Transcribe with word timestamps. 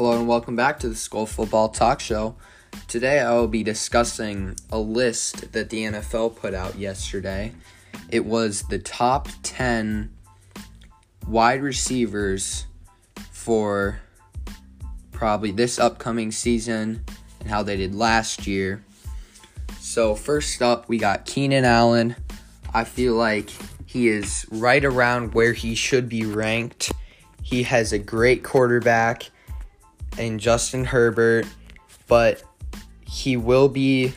Hello 0.00 0.18
and 0.18 0.26
welcome 0.26 0.56
back 0.56 0.78
to 0.78 0.88
the 0.88 0.94
Skull 0.94 1.26
Football 1.26 1.68
Talk 1.68 2.00
Show. 2.00 2.34
Today 2.88 3.20
I 3.20 3.34
will 3.34 3.48
be 3.48 3.62
discussing 3.62 4.56
a 4.70 4.78
list 4.78 5.52
that 5.52 5.68
the 5.68 5.84
NFL 5.84 6.36
put 6.36 6.54
out 6.54 6.78
yesterday. 6.78 7.52
It 8.08 8.24
was 8.24 8.62
the 8.62 8.78
top 8.78 9.28
10 9.42 10.10
wide 11.26 11.60
receivers 11.62 12.64
for 13.30 14.00
probably 15.12 15.50
this 15.50 15.78
upcoming 15.78 16.32
season 16.32 17.04
and 17.40 17.50
how 17.50 17.62
they 17.62 17.76
did 17.76 17.94
last 17.94 18.46
year. 18.46 18.82
So, 19.80 20.14
first 20.14 20.62
up, 20.62 20.88
we 20.88 20.96
got 20.96 21.26
Keenan 21.26 21.66
Allen. 21.66 22.16
I 22.72 22.84
feel 22.84 23.16
like 23.16 23.50
he 23.84 24.08
is 24.08 24.46
right 24.50 24.82
around 24.82 25.34
where 25.34 25.52
he 25.52 25.74
should 25.74 26.08
be 26.08 26.24
ranked. 26.24 26.90
He 27.42 27.64
has 27.64 27.92
a 27.92 27.98
great 27.98 28.42
quarterback 28.42 29.28
in 30.18 30.38
Justin 30.38 30.84
Herbert, 30.84 31.46
but 32.08 32.42
he 33.06 33.36
will 33.36 33.68
be 33.68 34.14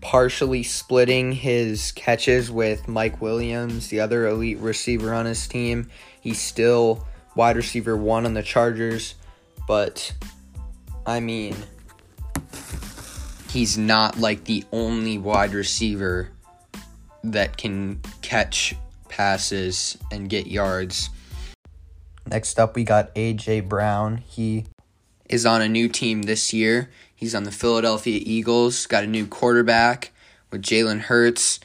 partially 0.00 0.62
splitting 0.62 1.32
his 1.32 1.92
catches 1.92 2.50
with 2.50 2.86
Mike 2.88 3.22
Williams, 3.22 3.88
the 3.88 4.00
other 4.00 4.26
elite 4.26 4.58
receiver 4.58 5.14
on 5.14 5.26
his 5.26 5.46
team. 5.48 5.88
He's 6.20 6.40
still 6.40 7.06
wide 7.34 7.56
receiver 7.56 7.96
one 7.96 8.26
on 8.26 8.34
the 8.34 8.42
Chargers, 8.42 9.14
but 9.66 10.12
I 11.06 11.20
mean, 11.20 11.56
he's 13.50 13.78
not 13.78 14.18
like 14.18 14.44
the 14.44 14.64
only 14.72 15.16
wide 15.18 15.54
receiver 15.54 16.30
that 17.22 17.56
can 17.56 18.00
catch 18.20 18.74
passes 19.08 19.96
and 20.10 20.28
get 20.28 20.46
yards. 20.46 21.08
Next 22.26 22.58
up, 22.58 22.74
we 22.74 22.84
got 22.84 23.10
A.J. 23.14 23.60
Brown. 23.60 24.18
He 24.18 24.64
is 25.28 25.44
on 25.44 25.60
a 25.60 25.68
new 25.68 25.88
team 25.88 26.22
this 26.22 26.52
year. 26.52 26.90
He's 27.14 27.34
on 27.34 27.44
the 27.44 27.52
Philadelphia 27.52 28.20
Eagles, 28.22 28.86
got 28.86 29.04
a 29.04 29.08
new 29.08 29.26
quarterback 29.26 30.12
with 30.50 30.62
Jalen 30.62 31.00
Hurts, 31.00 31.60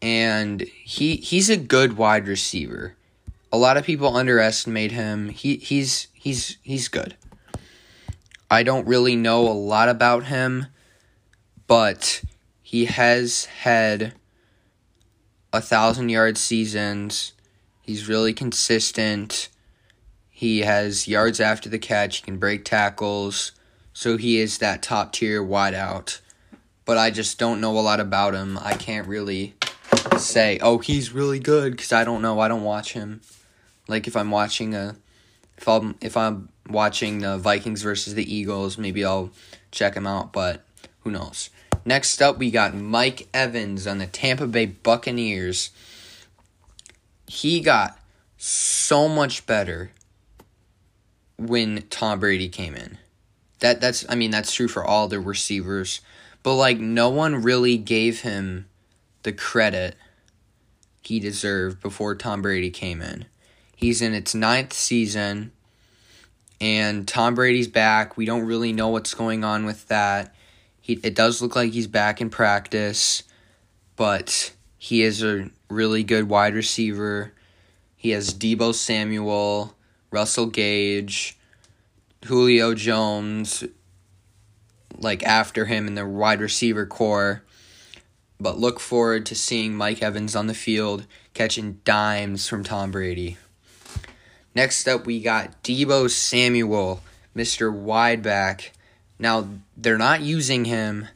and 0.00 0.62
he 0.62 1.16
he's 1.16 1.50
a 1.50 1.56
good 1.56 1.96
wide 1.96 2.26
receiver. 2.26 2.96
A 3.52 3.58
lot 3.58 3.76
of 3.76 3.84
people 3.84 4.16
underestimate 4.16 4.90
him. 4.90 5.28
He 5.28 5.56
he's 5.56 6.08
he's 6.14 6.56
he's 6.62 6.88
good. 6.88 7.16
I 8.50 8.62
don't 8.62 8.86
really 8.86 9.16
know 9.16 9.46
a 9.46 9.52
lot 9.52 9.88
about 9.88 10.24
him, 10.24 10.66
but 11.66 12.22
he 12.62 12.86
has 12.86 13.44
had 13.44 14.14
a 15.52 15.60
thousand 15.60 16.08
yard 16.08 16.38
seasons. 16.38 17.33
He's 17.84 18.08
really 18.08 18.32
consistent. 18.32 19.50
He 20.30 20.60
has 20.60 21.06
yards 21.06 21.38
after 21.38 21.68
the 21.68 21.78
catch. 21.78 22.16
He 22.16 22.22
can 22.22 22.38
break 22.38 22.64
tackles. 22.64 23.52
So 23.92 24.16
he 24.16 24.40
is 24.40 24.56
that 24.58 24.82
top 24.82 25.12
tier 25.12 25.44
wideout. 25.44 26.20
But 26.86 26.96
I 26.96 27.10
just 27.10 27.38
don't 27.38 27.60
know 27.60 27.78
a 27.78 27.80
lot 27.80 28.00
about 28.00 28.34
him. 28.34 28.58
I 28.58 28.72
can't 28.72 29.06
really 29.06 29.54
say, 30.18 30.58
oh, 30.62 30.78
he's 30.78 31.12
really 31.12 31.38
good 31.38 31.72
because 31.72 31.92
I 31.92 32.04
don't 32.04 32.22
know. 32.22 32.40
I 32.40 32.48
don't 32.48 32.64
watch 32.64 32.94
him. 32.94 33.20
Like 33.86 34.06
if 34.06 34.16
I'm 34.16 34.30
watching 34.30 34.74
a, 34.74 34.96
if 35.58 35.68
I'm 35.68 35.94
if 36.00 36.16
I'm 36.16 36.48
watching 36.68 37.18
the 37.18 37.36
Vikings 37.36 37.82
versus 37.82 38.14
the 38.14 38.34
Eagles, 38.34 38.78
maybe 38.78 39.04
I'll 39.04 39.30
check 39.70 39.94
him 39.94 40.06
out. 40.06 40.32
But 40.32 40.64
who 41.00 41.10
knows? 41.10 41.50
Next 41.84 42.22
up, 42.22 42.38
we 42.38 42.50
got 42.50 42.74
Mike 42.74 43.28
Evans 43.34 43.86
on 43.86 43.98
the 43.98 44.06
Tampa 44.06 44.46
Bay 44.46 44.64
Buccaneers. 44.64 45.70
He 47.26 47.60
got 47.60 47.98
so 48.36 49.08
much 49.08 49.46
better 49.46 49.90
when 51.38 51.82
Tom 51.90 52.20
Brady 52.20 52.48
came 52.48 52.74
in. 52.74 52.98
That 53.60 53.80
that's 53.80 54.04
I 54.08 54.14
mean 54.14 54.30
that's 54.30 54.52
true 54.52 54.68
for 54.68 54.84
all 54.84 55.08
the 55.08 55.20
receivers, 55.20 56.00
but 56.42 56.54
like 56.54 56.78
no 56.78 57.08
one 57.08 57.42
really 57.42 57.76
gave 57.76 58.20
him 58.20 58.66
the 59.22 59.32
credit 59.32 59.96
he 61.02 61.20
deserved 61.20 61.80
before 61.80 62.14
Tom 62.14 62.42
Brady 62.42 62.70
came 62.70 63.00
in. 63.00 63.26
He's 63.76 64.00
in 64.00 64.14
its 64.14 64.34
ninth 64.34 64.72
season, 64.72 65.52
and 66.60 67.06
Tom 67.06 67.34
Brady's 67.34 67.68
back. 67.68 68.16
We 68.16 68.24
don't 68.24 68.46
really 68.46 68.72
know 68.72 68.88
what's 68.88 69.14
going 69.14 69.44
on 69.44 69.66
with 69.66 69.88
that. 69.88 70.34
He 70.80 70.94
it 71.02 71.14
does 71.14 71.42
look 71.42 71.56
like 71.56 71.72
he's 71.72 71.86
back 71.86 72.20
in 72.20 72.30
practice, 72.30 73.22
but 73.96 74.53
he 74.84 75.00
is 75.00 75.22
a 75.22 75.48
really 75.70 76.04
good 76.04 76.28
wide 76.28 76.52
receiver. 76.52 77.32
He 77.96 78.10
has 78.10 78.34
Deebo 78.34 78.74
Samuel, 78.74 79.74
Russell 80.10 80.44
Gage, 80.44 81.38
Julio 82.26 82.74
Jones, 82.74 83.64
like 84.98 85.22
after 85.22 85.64
him 85.64 85.86
in 85.86 85.94
the 85.94 86.06
wide 86.06 86.42
receiver 86.42 86.84
core. 86.84 87.42
But 88.38 88.58
look 88.58 88.78
forward 88.78 89.24
to 89.24 89.34
seeing 89.34 89.74
Mike 89.74 90.02
Evans 90.02 90.36
on 90.36 90.48
the 90.48 90.54
field 90.54 91.06
catching 91.32 91.80
dimes 91.86 92.46
from 92.46 92.62
Tom 92.62 92.90
Brady. 92.90 93.38
Next 94.54 94.86
up, 94.86 95.06
we 95.06 95.18
got 95.18 95.62
Deebo 95.62 96.10
Samuel, 96.10 97.00
Mr. 97.34 97.72
Wideback. 97.72 98.68
Now, 99.18 99.48
they're 99.78 99.96
not 99.96 100.20
using 100.20 100.66
him 100.66 101.08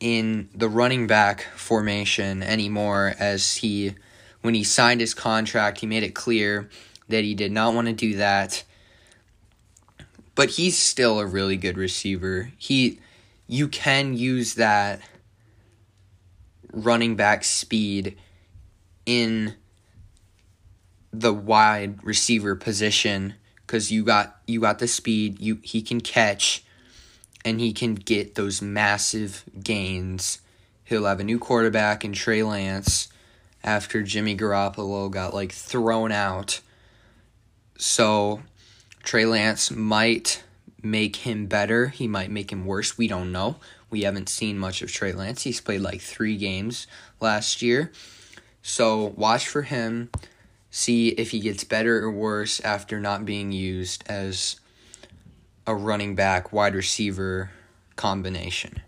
in 0.00 0.48
the 0.54 0.68
running 0.68 1.06
back 1.06 1.46
formation 1.54 2.42
anymore 2.42 3.14
as 3.18 3.56
he 3.56 3.94
when 4.42 4.54
he 4.54 4.62
signed 4.62 5.00
his 5.00 5.14
contract, 5.14 5.80
he 5.80 5.86
made 5.86 6.02
it 6.02 6.14
clear 6.14 6.68
that 7.08 7.24
he 7.24 7.34
did 7.34 7.50
not 7.50 7.72
want 7.72 7.86
to 7.86 7.94
do 7.94 8.16
that. 8.16 8.62
But 10.34 10.50
he's 10.50 10.76
still 10.76 11.18
a 11.18 11.26
really 11.26 11.56
good 11.56 11.78
receiver. 11.78 12.50
He 12.58 13.00
you 13.46 13.68
can 13.68 14.14
use 14.14 14.54
that 14.54 15.00
running 16.72 17.16
back 17.16 17.44
speed 17.44 18.18
in 19.06 19.54
the 21.12 21.32
wide 21.32 22.02
receiver 22.02 22.56
position 22.56 23.34
cuz 23.66 23.90
you 23.90 24.02
got 24.04 24.40
you 24.46 24.60
got 24.60 24.78
the 24.78 24.88
speed, 24.88 25.40
you 25.40 25.60
he 25.62 25.80
can 25.80 26.00
catch 26.00 26.64
and 27.44 27.60
he 27.60 27.72
can 27.72 27.94
get 27.94 28.34
those 28.34 28.62
massive 28.62 29.44
gains. 29.62 30.40
He'll 30.84 31.06
have 31.06 31.20
a 31.20 31.24
new 31.24 31.38
quarterback 31.38 32.04
in 32.04 32.12
Trey 32.12 32.42
Lance 32.42 33.08
after 33.62 34.02
Jimmy 34.02 34.36
Garoppolo 34.36 35.10
got 35.10 35.34
like 35.34 35.52
thrown 35.52 36.12
out. 36.12 36.60
So 37.76 38.42
Trey 39.02 39.26
Lance 39.26 39.70
might 39.70 40.42
make 40.82 41.16
him 41.16 41.46
better. 41.46 41.88
He 41.88 42.06
might 42.06 42.30
make 42.30 42.50
him 42.52 42.66
worse. 42.66 42.96
We 42.96 43.08
don't 43.08 43.32
know. 43.32 43.56
We 43.90 44.02
haven't 44.02 44.28
seen 44.28 44.58
much 44.58 44.82
of 44.82 44.92
Trey 44.92 45.12
Lance. 45.12 45.42
He's 45.42 45.60
played 45.60 45.80
like 45.80 46.00
three 46.00 46.36
games 46.36 46.86
last 47.20 47.62
year. 47.62 47.92
So 48.62 49.12
watch 49.16 49.46
for 49.46 49.62
him. 49.62 50.10
See 50.70 51.08
if 51.10 51.30
he 51.30 51.40
gets 51.40 51.64
better 51.64 52.02
or 52.02 52.10
worse 52.10 52.60
after 52.60 52.98
not 52.98 53.24
being 53.24 53.52
used 53.52 54.02
as 54.08 54.58
a 55.66 55.74
running 55.74 56.14
back 56.14 56.52
wide 56.52 56.74
receiver 56.74 57.50
combination. 57.96 58.82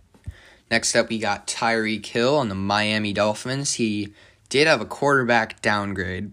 Next 0.70 0.94
up, 0.96 1.08
we 1.08 1.18
got 1.18 1.46
Tyreek 1.46 2.04
Hill 2.04 2.36
on 2.36 2.48
the 2.48 2.54
Miami 2.54 3.12
Dolphins. 3.12 3.74
He 3.74 4.12
did 4.48 4.66
have 4.66 4.80
a 4.80 4.86
quarterback 4.86 5.62
downgrade. 5.62 6.32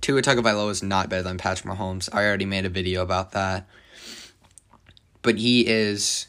Tua 0.00 0.22
Tagovailoa 0.22 0.70
is 0.70 0.82
not 0.82 1.08
better 1.08 1.22
than 1.22 1.38
Patrick 1.38 1.74
Mahomes. 1.74 2.08
I 2.12 2.24
already 2.24 2.44
made 2.44 2.64
a 2.64 2.68
video 2.68 3.02
about 3.02 3.32
that. 3.32 3.66
But 5.22 5.38
he 5.38 5.66
is 5.66 6.28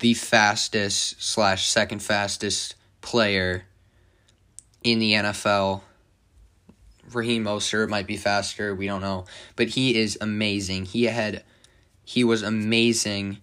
the 0.00 0.14
fastest 0.14 1.22
slash 1.22 1.68
second 1.68 2.02
fastest 2.02 2.74
player 3.00 3.64
in 4.82 4.98
the 4.98 5.12
NFL. 5.12 5.80
Raheem 7.12 7.44
Mostert 7.44 7.88
might 7.88 8.06
be 8.06 8.16
faster, 8.16 8.74
we 8.74 8.86
don't 8.86 9.00
know. 9.00 9.24
But 9.56 9.68
he 9.68 9.98
is 9.98 10.18
amazing. 10.20 10.84
He 10.84 11.04
had 11.04 11.44
he 12.10 12.24
was 12.24 12.42
amazing 12.42 13.38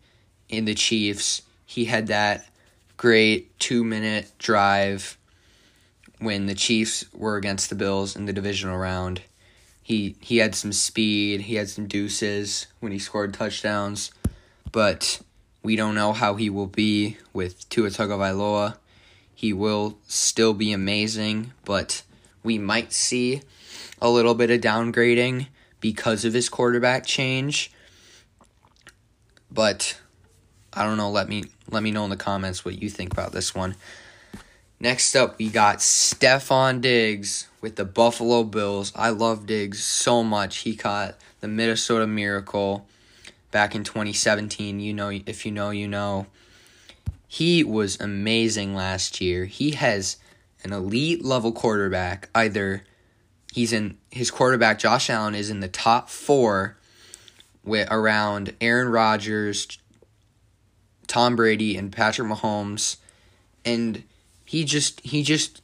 in 0.49 0.65
the 0.65 0.75
Chiefs. 0.75 1.41
He 1.65 1.85
had 1.85 2.07
that 2.07 2.49
great 2.97 3.57
two 3.59 3.81
minute 3.81 4.29
drive 4.39 5.17
when 6.19 6.47
the 6.47 6.53
Chiefs 6.53 7.05
were 7.13 7.37
against 7.37 7.69
the 7.69 7.75
Bills 7.75 8.13
in 8.13 8.25
the 8.25 8.33
divisional 8.33 8.77
round. 8.77 9.21
He 9.81 10.17
he 10.19 10.39
had 10.39 10.53
some 10.53 10.73
speed, 10.73 11.43
he 11.43 11.55
had 11.55 11.69
some 11.69 11.87
deuces 11.87 12.67
when 12.81 12.91
he 12.91 12.99
scored 12.99 13.33
touchdowns, 13.33 14.11
but 14.73 15.21
we 15.63 15.77
don't 15.77 15.95
know 15.95 16.11
how 16.11 16.35
he 16.35 16.49
will 16.49 16.67
be 16.67 17.15
with 17.31 17.69
Tua 17.69 17.87
Tagovailoa. 17.89 18.75
He 19.33 19.53
will 19.53 19.97
still 20.09 20.53
be 20.53 20.73
amazing, 20.73 21.53
but 21.63 22.01
we 22.43 22.57
might 22.57 22.91
see 22.91 23.43
a 24.01 24.09
little 24.09 24.35
bit 24.35 24.51
of 24.51 24.59
downgrading 24.59 25.47
because 25.79 26.25
of 26.25 26.33
his 26.33 26.49
quarterback 26.49 27.05
change. 27.05 27.71
But 29.57 29.99
I 30.71 30.83
don't 30.83 30.97
know, 30.97 31.09
let 31.09 31.27
me 31.27 31.45
let 31.71 31.81
me 31.81 31.89
know 31.89 32.03
in 32.03 32.11
the 32.11 32.15
comments 32.15 32.63
what 32.63 32.79
you 32.79 32.91
think 32.91 33.11
about 33.11 33.31
this 33.31 33.55
one. 33.55 33.75
Next 34.79 35.15
up, 35.15 35.39
we 35.39 35.49
got 35.49 35.79
Stefon 35.79 36.79
Diggs 36.79 37.47
with 37.59 37.75
the 37.75 37.83
Buffalo 37.83 38.43
Bills. 38.43 38.93
I 38.95 39.09
love 39.09 39.47
Diggs 39.47 39.83
so 39.83 40.21
much. 40.21 40.57
He 40.57 40.75
caught 40.75 41.15
the 41.39 41.47
Minnesota 41.47 42.05
Miracle 42.05 42.85
back 43.49 43.73
in 43.73 43.83
2017. 43.83 44.79
You 44.79 44.93
know, 44.93 45.09
if 45.09 45.43
you 45.43 45.51
know, 45.51 45.71
you 45.71 45.87
know. 45.87 46.27
He 47.27 47.63
was 47.63 47.99
amazing 47.99 48.75
last 48.75 49.19
year. 49.19 49.45
He 49.45 49.71
has 49.71 50.17
an 50.63 50.71
elite 50.71 51.25
level 51.25 51.51
quarterback. 51.51 52.29
Either 52.35 52.83
he's 53.53 53.73
in 53.73 53.97
his 54.11 54.29
quarterback 54.29 54.77
Josh 54.77 55.09
Allen 55.09 55.33
is 55.33 55.49
in 55.49 55.61
the 55.61 55.67
top 55.67 56.11
4 56.11 56.77
with 57.67 57.87
around 57.91 58.53
Aaron 58.61 58.89
Rodgers, 58.89 59.67
Tom 61.07 61.35
Brady 61.35 61.77
and 61.77 61.91
Patrick 61.91 62.27
Mahomes 62.27 62.97
and 63.65 64.03
he 64.45 64.63
just 64.63 65.01
he 65.01 65.23
just 65.23 65.61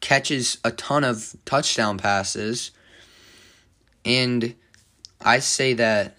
catches 0.00 0.58
a 0.62 0.70
ton 0.70 1.04
of 1.04 1.34
touchdown 1.44 1.98
passes 1.98 2.70
and 4.04 4.54
I 5.20 5.38
say 5.38 5.72
that 5.74 6.18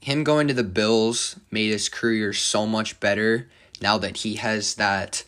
him 0.00 0.22
going 0.22 0.48
to 0.48 0.54
the 0.54 0.64
Bills 0.64 1.38
made 1.50 1.70
his 1.70 1.88
career 1.88 2.32
so 2.32 2.66
much 2.66 3.00
better 3.00 3.48
now 3.80 3.98
that 3.98 4.18
he 4.18 4.36
has 4.36 4.76
that 4.76 5.24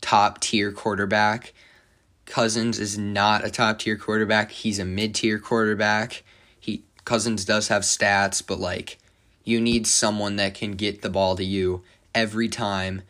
top 0.00 0.40
tier 0.40 0.72
quarterback. 0.72 1.52
Cousins 2.24 2.78
is 2.78 2.96
not 2.96 3.44
a 3.44 3.50
top 3.50 3.80
tier 3.80 3.96
quarterback. 3.96 4.50
He's 4.50 4.78
a 4.78 4.84
mid 4.84 5.14
tier 5.14 5.38
quarterback. 5.38 6.22
Cousins 7.04 7.44
does 7.44 7.68
have 7.68 7.82
stats, 7.82 8.42
but 8.46 8.60
like 8.60 8.98
you 9.44 9.60
need 9.60 9.86
someone 9.86 10.36
that 10.36 10.54
can 10.54 10.72
get 10.72 11.02
the 11.02 11.10
ball 11.10 11.36
to 11.36 11.44
you 11.44 11.82
every 12.14 12.48
time 12.48 13.02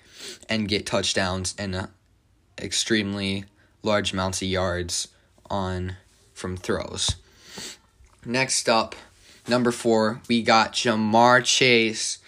and 0.48 0.68
get 0.68 0.86
touchdowns 0.86 1.54
and 1.58 1.74
uh, 1.74 1.86
extremely 2.58 3.44
large 3.82 4.12
amounts 4.12 4.40
of 4.42 4.48
yards 4.48 5.08
on 5.50 5.96
from 6.32 6.56
throws. 6.56 7.16
Next 8.24 8.68
up, 8.68 8.94
number 9.48 9.72
four, 9.72 10.22
we 10.28 10.42
got 10.42 10.72
Ja'Marr 10.72 11.44
Chase, 11.44 12.18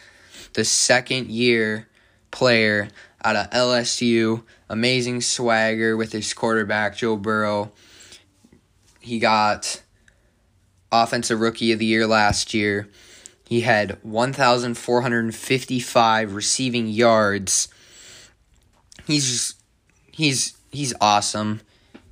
the 0.55 0.65
second 0.65 1.31
year 1.31 1.89
player 2.31 2.89
out 3.25 3.37
of 3.37 3.51
LSU. 3.51 4.43
Amazing 4.69 5.21
swagger 5.21 5.97
with 5.97 6.13
his 6.13 6.35
quarterback, 6.35 6.97
Joe 6.97 7.17
Burrow. 7.17 7.71
He 8.99 9.19
got 9.19 9.83
Offensive 11.03 11.41
Rookie 11.41 11.73
of 11.73 11.81
the 11.81 11.87
Year 11.87 12.07
last 12.07 12.55
year. 12.55 12.89
He 13.49 13.63
had 13.63 13.99
1,455 14.03 16.35
receiving 16.35 16.89
yards. 16.89 17.69
He's 19.07 19.55
he's 20.11 20.57
he's 20.71 20.93
awesome. 21.01 21.63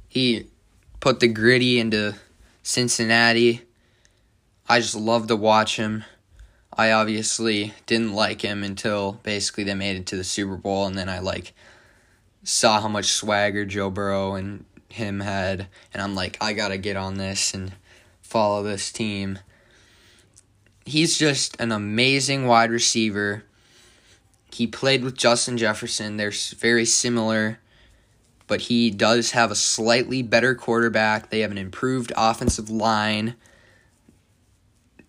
He 0.08 0.46
put 1.00 1.20
the 1.20 1.28
Griddy 1.28 1.78
into 1.78 2.14
Cincinnati. 2.62 3.62
I 4.68 4.80
just 4.80 4.94
love 4.94 5.26
to 5.28 5.36
watch 5.36 5.76
him. 5.76 6.04
I 6.74 6.92
obviously 6.92 7.74
didn't 7.86 8.14
like 8.14 8.42
him 8.42 8.64
until 8.64 9.20
basically 9.22 9.64
they 9.64 9.74
made 9.74 9.96
it 9.96 10.06
to 10.06 10.16
the 10.16 10.24
Super 10.24 10.56
Bowl, 10.56 10.86
and 10.86 10.96
then 10.96 11.08
I 11.08 11.20
like 11.20 11.54
saw 12.44 12.80
how 12.80 12.88
much 12.88 13.12
swagger 13.12 13.64
Joe 13.64 13.90
Burrow 13.90 14.34
and 14.34 14.64
him 14.88 15.20
had, 15.20 15.68
and 15.94 16.02
I'm 16.02 16.14
like, 16.14 16.36
I 16.40 16.52
gotta 16.52 16.78
get 16.78 16.96
on 16.96 17.14
this 17.14 17.54
and 17.54 17.72
follow 18.32 18.62
this 18.62 18.90
team 18.90 19.38
he's 20.84 21.18
just 21.18 21.60
an 21.60 21.72
amazing 21.72 22.46
wide 22.46 22.70
receiver. 22.70 23.44
He 24.52 24.66
played 24.66 25.04
with 25.04 25.16
Justin 25.16 25.56
Jefferson. 25.56 26.16
They're 26.16 26.32
very 26.58 26.84
similar, 26.84 27.58
but 28.46 28.62
he 28.62 28.90
does 28.90 29.30
have 29.32 29.50
a 29.50 29.56
slightly 29.56 30.22
better 30.22 30.54
quarterback. 30.54 31.30
They 31.30 31.40
have 31.40 31.50
an 31.50 31.58
improved 31.58 32.12
offensive 32.16 32.68
line. 32.68 33.36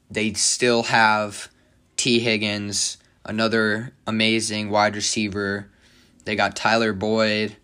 They 0.09 0.33
still 0.33 0.83
have 0.83 1.49
Tee 1.97 2.19
Higgins, 2.19 2.97
another 3.25 3.93
amazing 4.05 4.69
wide 4.69 4.95
receiver. 4.95 5.69
They 6.25 6.35
got 6.35 6.55
Tyler 6.55 6.93
Boyd. 6.93 7.57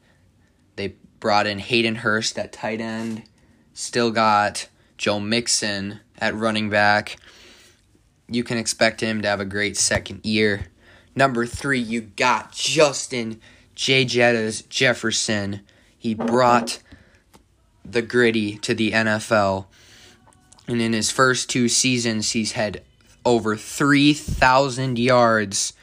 They 0.76 0.96
brought 1.20 1.48
in 1.48 1.60
Hayden 1.60 1.96
Hurst 1.96 2.38
at 2.38 2.52
tight 2.52 2.82
end. 2.82 3.24
Still 3.74 4.12
got 4.12 4.68
Joe 5.00 5.20
Mixon 5.20 6.02
at 6.20 6.36
running 6.36 6.70
back 6.70 7.18
you 8.30 8.44
can 8.44 8.58
expect 8.58 9.02
him 9.02 9.22
to 9.22 9.28
have 9.28 9.40
a 9.40 9.46
great 9.46 9.76
second 9.76 10.26
year. 10.26 10.68
Number 11.16 11.46
three, 11.46 11.80
you 11.80 12.02
got 12.02 12.52
Justin 12.52 13.42
J. 13.76 14.06
Jettas 14.06 14.68
Jefferson. 14.70 15.62
He 15.98 16.14
brought 16.14 16.82
the 17.84 18.02
Griddy 18.02 18.58
to 18.60 18.76
the 18.76 18.92
NFL. 18.92 19.66
And 20.68 20.82
in 20.82 20.94
his 20.94 21.10
first 21.10 21.50
two 21.50 21.68
seasons, 21.68 22.32
he's 22.32 22.52
had 22.52 22.84
over 23.26 23.56
3,000 23.56 25.00
yards. 25.00 25.74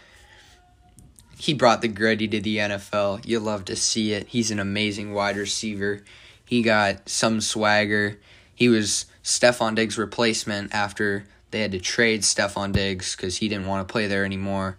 He 1.36 1.52
brought 1.52 1.82
the 1.82 1.88
Griddy 1.88 2.28
to 2.28 2.40
the 2.40 2.58
NFL. 2.58 3.26
You 3.26 3.40
love 3.40 3.64
to 3.66 3.76
see 3.76 4.12
it. 4.12 4.28
He's 4.28 4.50
an 4.50 4.60
amazing 4.60 5.12
wide 5.12 5.36
receiver. 5.36 6.04
He 6.44 6.62
got 6.62 7.08
some 7.08 7.40
swagger. 7.40 8.20
He 8.56 8.70
was 8.70 9.04
Stefon 9.22 9.76
Diggs' 9.76 9.98
replacement 9.98 10.74
after 10.74 11.26
they 11.50 11.60
had 11.60 11.72
to 11.72 11.78
trade 11.78 12.22
Stefon 12.22 12.72
Diggs 12.72 13.14
because 13.14 13.36
he 13.36 13.48
didn't 13.48 13.66
want 13.66 13.86
to 13.86 13.92
play 13.92 14.06
there 14.06 14.24
anymore. 14.24 14.76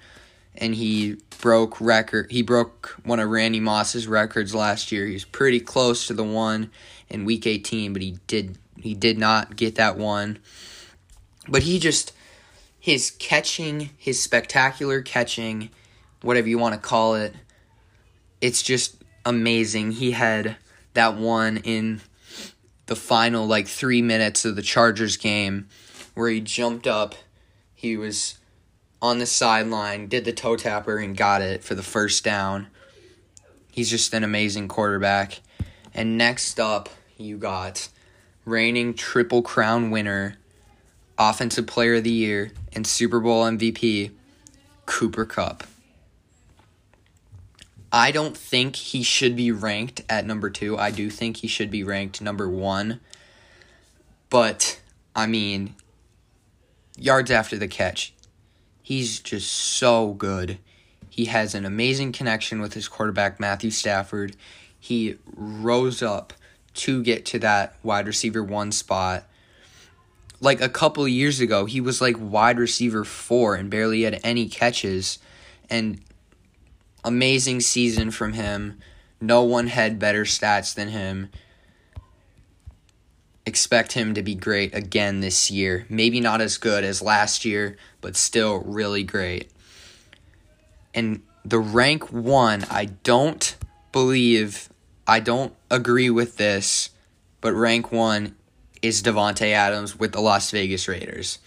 And 0.56 0.74
he 0.74 1.18
broke 1.40 1.80
record. 1.80 2.32
He 2.32 2.42
broke 2.42 2.98
one 3.04 3.20
of 3.20 3.30
Randy 3.30 3.60
Moss's 3.60 4.08
records 4.08 4.56
last 4.56 4.92
year. 4.92 5.06
He 5.06 5.14
was 5.14 5.26
pretty 5.26 5.60
close 5.60 6.08
to 6.08 6.16
the 6.16 6.24
one 6.24 6.72
in 7.08 7.24
Week 7.24 7.46
18, 7.46 7.94
but 7.94 8.02
he 8.02 8.18
did 8.28 8.58
he 8.82 8.96
did 8.96 9.18
not 9.18 9.56
get 9.56 9.76
that 9.76 9.96
one. 9.96 10.40
But 11.48 11.64
he 11.64 11.80
just 11.80 12.14
his 12.80 13.12
catching, 13.12 13.92
his 13.98 14.22
spectacular 14.22 15.02
catching, 15.02 15.70
whatever 16.22 16.48
you 16.48 16.58
want 16.58 16.74
to 16.74 16.82
call 16.82 17.14
it, 17.14 17.36
it's 18.42 18.64
just 18.64 19.04
amazing. 19.26 19.92
He 19.92 20.12
had 20.12 20.58
that 20.94 21.16
one 21.16 21.58
in 21.58 22.02
the 22.88 22.96
final 22.96 23.46
like 23.46 23.68
three 23.68 24.02
minutes 24.02 24.44
of 24.44 24.56
the 24.56 24.62
Chargers 24.62 25.18
game 25.18 25.68
where 26.16 26.30
he 26.30 26.42
jumped 26.42 26.88
up. 26.88 27.16
He 27.76 27.96
was 27.96 28.40
on 29.02 29.20
the 29.20 29.26
sideline, 29.26 30.08
did 30.08 30.26
the 30.26 30.34
toe 30.34 30.56
tapper, 30.56 30.98
and 30.98 31.16
got 31.16 31.42
it 31.42 31.64
for 31.64 31.76
the 31.76 31.84
first 31.84 32.24
down. 32.24 32.68
He's 33.72 33.90
just 33.90 34.14
an 34.14 34.24
amazing 34.24 34.68
quarterback. 34.68 35.42
And 35.94 36.18
next 36.18 36.60
up, 36.60 36.90
you 37.18 37.38
got 37.38 37.90
reigning 38.46 38.94
Triple 38.94 39.42
Crown 39.42 39.92
winner, 39.92 40.38
Offensive 41.18 41.68
Player 41.68 41.96
of 41.96 42.04
the 42.04 42.10
Year, 42.12 42.52
and 42.74 42.88
Super 42.88 43.20
Bowl 43.20 43.44
MVP, 43.44 44.12
Cooper 44.86 45.26
Kupp. 45.26 45.64
I 47.98 48.12
don't 48.12 48.38
think 48.38 48.76
he 48.76 49.02
should 49.02 49.36
be 49.36 49.52
ranked 49.52 50.04
at 50.08 50.24
number 50.24 50.52
two. 50.52 50.78
I 50.78 50.92
do 50.92 51.10
think 51.10 51.38
he 51.38 51.48
should 51.48 51.72
be 51.72 51.84
ranked 51.84 52.22
number 52.22 52.48
one. 52.48 53.00
But, 54.30 54.80
I 55.16 55.26
mean, 55.26 55.74
yards 56.96 57.32
after 57.32 57.58
the 57.58 57.68
catch. 57.68 58.14
He's 58.84 59.20
just 59.20 59.52
so 59.52 60.14
good. 60.14 60.60
He 61.10 61.26
has 61.26 61.56
an 61.56 61.66
amazing 61.66 62.12
connection 62.12 62.62
with 62.62 62.76
his 62.76 62.88
quarterback, 62.88 63.40
Matthew 63.40 63.72
Stafford. 63.72 64.36
He 64.80 65.16
rose 65.36 66.04
up 66.04 66.34
to 66.76 67.02
get 67.02 67.26
to 67.26 67.40
that 67.40 67.78
wide 67.82 68.06
receiver 68.06 68.44
one 68.44 68.72
spot. 68.72 69.24
Like 70.40 70.62
a 70.62 70.70
couple 70.70 71.08
years 71.08 71.40
ago, 71.40 71.66
he 71.66 71.82
was 71.82 72.00
like 72.00 72.18
wide 72.20 72.60
receiver 72.60 73.04
four 73.04 73.56
and 73.56 73.72
barely 73.72 74.04
had 74.04 74.20
any 74.24 74.48
catches. 74.48 75.18
And 75.68 76.00
amazing 77.04 77.62
season 77.62 78.12
from 78.12 78.34
him. 78.34 78.80
No 79.20 79.44
one 79.44 79.68
had 79.68 80.00
better 80.00 80.24
stats 80.24 80.74
than 80.74 80.90
him 80.90 81.30
expect 83.48 83.94
him 83.94 84.14
to 84.14 84.22
be 84.22 84.36
great 84.36 84.76
again 84.76 85.22
this 85.22 85.50
year. 85.50 85.86
Maybe 85.90 86.20
not 86.20 86.42
as 86.42 86.58
good 86.58 86.84
as 86.84 87.02
last 87.02 87.46
year, 87.46 87.78
but 88.02 88.18
still 88.18 88.60
really 88.60 89.04
great. 89.04 89.50
And 90.94 91.22
the 91.46 91.60
rank 91.60 92.12
one, 92.12 92.66
I 92.70 92.86
don't 92.86 93.56
believe, 93.94 94.68
I 95.08 95.22
don't 95.22 95.54
agree 95.72 96.10
with 96.10 96.36
this, 96.36 96.90
but 97.40 97.54
rank 97.54 97.90
one 97.90 98.36
is 98.82 99.02
Davante 99.02 99.54
Adams 99.54 99.98
with 99.98 100.12
the 100.12 100.20
Las 100.20 100.52
Vegas 100.52 100.90
Raiders. 100.90 101.40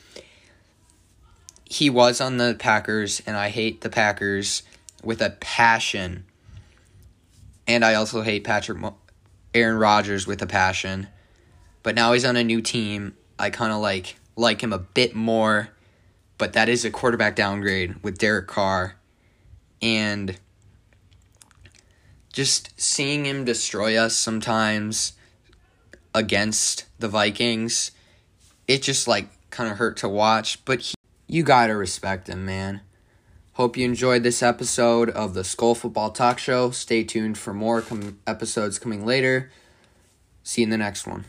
He 1.66 1.90
was 1.90 2.18
on 2.20 2.38
the 2.38 2.56
Packers, 2.58 3.22
and 3.26 3.36
I 3.36 3.50
hate 3.50 3.82
the 3.82 3.90
Packers 3.90 4.62
with 5.02 5.20
a 5.20 5.30
passion. 5.30 6.24
And 7.66 7.84
I 7.84 7.94
also 7.94 8.22
hate 8.22 8.44
Patrick 8.44 8.78
Aaron 9.54 9.78
Rodgers 9.78 10.26
with 10.26 10.42
a 10.42 10.46
passion 10.46 11.08
but 11.82 11.94
now 11.94 12.12
he's 12.12 12.24
on 12.24 12.36
a 12.36 12.44
new 12.44 12.60
team. 12.60 13.14
I 13.38 13.50
kind 13.50 13.72
of 13.72 13.80
like 13.80 14.16
like 14.36 14.62
him 14.62 14.72
a 14.72 14.78
bit 14.78 15.14
more, 15.14 15.70
but 16.38 16.52
that 16.52 16.68
is 16.68 16.84
a 16.84 16.90
quarterback 16.90 17.36
downgrade 17.36 18.02
with 18.02 18.18
Derek 18.18 18.46
Carr, 18.46 18.96
and 19.80 20.38
just 22.32 22.78
seeing 22.80 23.26
him 23.26 23.44
destroy 23.44 23.96
us 23.96 24.16
sometimes 24.16 25.14
against 26.14 26.86
the 26.98 27.08
Vikings, 27.08 27.90
it 28.68 28.82
just 28.82 29.08
like 29.08 29.28
kind 29.50 29.70
of 29.70 29.78
hurt 29.78 29.96
to 29.98 30.08
watch, 30.08 30.64
but 30.64 30.80
he, 30.80 30.94
you 31.26 31.42
got 31.42 31.68
to 31.68 31.72
respect 31.72 32.28
him, 32.28 32.44
man. 32.44 32.80
Hope 33.60 33.76
you 33.76 33.84
enjoyed 33.84 34.22
this 34.22 34.42
episode 34.42 35.10
of 35.10 35.34
the 35.34 35.44
Skull 35.44 35.74
Football 35.74 36.12
Talk 36.12 36.38
Show. 36.38 36.70
Stay 36.70 37.04
tuned 37.04 37.36
for 37.36 37.52
more 37.52 37.82
com- 37.82 38.18
episodes 38.26 38.78
coming 38.78 39.04
later. 39.04 39.50
See 40.42 40.62
you 40.62 40.64
in 40.64 40.70
the 40.70 40.78
next 40.78 41.06
one. 41.06 41.18